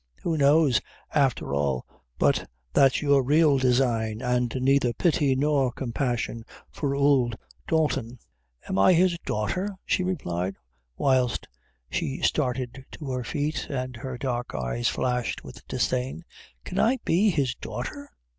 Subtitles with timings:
[0.23, 0.81] Who knows,
[1.13, 1.85] affcher all,
[2.17, 8.17] but that's your real design, and neither pity nor compassion for ould Dalton."
[8.67, 10.55] "Am I his daughter?" she replied,
[10.97, 11.47] whilst
[11.91, 16.23] she started to her feet, and her dark eyes flashed with disdain:
[16.63, 18.09] "Can I be his daughter?"